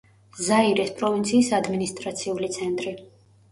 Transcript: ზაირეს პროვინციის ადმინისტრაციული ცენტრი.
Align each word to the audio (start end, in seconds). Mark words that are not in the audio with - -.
ზაირეს 0.45 0.93
პროვინციის 1.01 1.53
ადმინისტრაციული 1.59 2.53
ცენტრი. 2.59 2.99